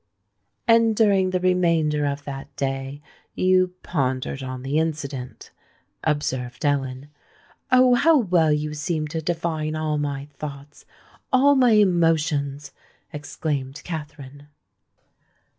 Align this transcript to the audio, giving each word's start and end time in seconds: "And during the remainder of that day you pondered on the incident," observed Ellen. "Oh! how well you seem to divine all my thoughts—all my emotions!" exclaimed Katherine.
"And 0.67 0.95
during 0.95 1.29
the 1.29 1.39
remainder 1.39 2.07
of 2.07 2.23
that 2.23 2.55
day 2.55 3.03
you 3.35 3.75
pondered 3.83 4.41
on 4.41 4.63
the 4.63 4.79
incident," 4.79 5.51
observed 6.03 6.65
Ellen. 6.65 7.09
"Oh! 7.71 7.93
how 7.93 8.17
well 8.17 8.51
you 8.51 8.73
seem 8.73 9.07
to 9.09 9.21
divine 9.21 9.75
all 9.75 9.99
my 9.99 10.25
thoughts—all 10.33 11.53
my 11.53 11.73
emotions!" 11.73 12.71
exclaimed 13.13 13.79
Katherine. 13.83 14.47